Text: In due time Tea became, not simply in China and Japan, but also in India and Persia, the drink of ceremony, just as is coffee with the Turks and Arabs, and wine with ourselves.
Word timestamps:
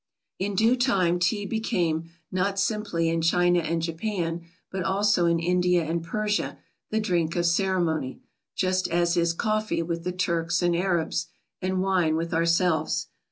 In 0.39 0.55
due 0.55 0.75
time 0.75 1.19
Tea 1.19 1.45
became, 1.45 2.09
not 2.31 2.59
simply 2.59 3.07
in 3.07 3.21
China 3.21 3.59
and 3.59 3.83
Japan, 3.83 4.41
but 4.71 4.81
also 4.81 5.27
in 5.27 5.37
India 5.39 5.83
and 5.83 6.01
Persia, 6.03 6.57
the 6.89 6.99
drink 6.99 7.35
of 7.35 7.45
ceremony, 7.45 8.23
just 8.55 8.87
as 8.87 9.15
is 9.15 9.31
coffee 9.31 9.83
with 9.83 10.03
the 10.03 10.11
Turks 10.11 10.63
and 10.63 10.75
Arabs, 10.75 11.27
and 11.61 11.83
wine 11.83 12.15
with 12.15 12.33
ourselves. 12.33 13.09